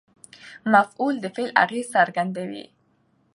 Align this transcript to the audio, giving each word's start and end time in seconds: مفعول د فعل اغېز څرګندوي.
مفعول 0.73 1.15
د 1.21 1.25
فعل 1.35 1.49
اغېز 1.63 1.87
څرګندوي. 1.95 2.65